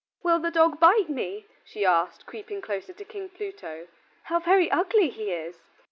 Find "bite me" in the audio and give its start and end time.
0.79-1.45